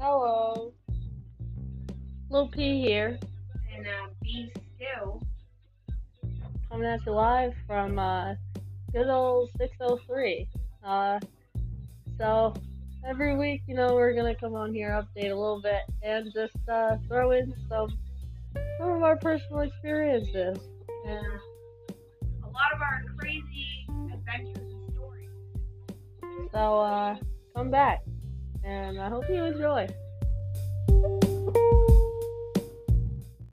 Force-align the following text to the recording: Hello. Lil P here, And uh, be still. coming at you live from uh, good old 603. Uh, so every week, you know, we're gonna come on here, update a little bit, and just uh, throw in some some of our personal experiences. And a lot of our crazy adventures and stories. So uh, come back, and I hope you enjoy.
Hello. 0.00 0.72
Lil 2.30 2.48
P 2.48 2.80
here, 2.82 3.18
And 3.74 3.86
uh, 3.86 4.08
be 4.22 4.52
still. 4.76 5.22
coming 6.70 6.86
at 6.86 7.04
you 7.04 7.12
live 7.12 7.52
from 7.66 7.98
uh, 7.98 8.34
good 8.92 9.08
old 9.08 9.50
603. 9.58 10.48
Uh, 10.84 11.18
so 12.18 12.54
every 13.06 13.36
week, 13.36 13.62
you 13.66 13.74
know, 13.74 13.94
we're 13.94 14.14
gonna 14.14 14.34
come 14.34 14.54
on 14.54 14.72
here, 14.72 14.90
update 14.90 15.30
a 15.32 15.34
little 15.34 15.60
bit, 15.62 15.82
and 16.02 16.32
just 16.32 16.56
uh, 16.70 16.96
throw 17.08 17.32
in 17.32 17.52
some 17.68 17.90
some 18.78 18.90
of 18.90 19.02
our 19.02 19.16
personal 19.16 19.60
experiences. 19.60 20.58
And 21.06 21.26
a 22.44 22.46
lot 22.46 22.72
of 22.74 22.80
our 22.80 23.02
crazy 23.18 23.86
adventures 24.12 24.72
and 24.74 24.92
stories. 24.94 26.50
So 26.52 26.78
uh, 26.80 27.16
come 27.56 27.70
back, 27.70 28.00
and 28.64 29.00
I 29.00 29.08
hope 29.08 29.28
you 29.28 29.44
enjoy. 29.44 29.88